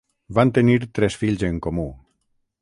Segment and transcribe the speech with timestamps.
[0.37, 1.87] Van tenir tres fills en comú.